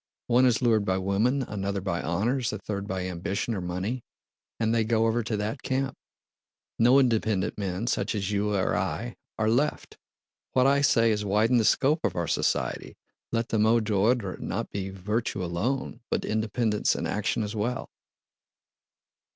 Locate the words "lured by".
0.63-0.97